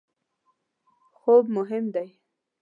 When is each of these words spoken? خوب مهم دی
خوب 1.17 1.45
مهم 1.55 1.85
دی 1.93 2.09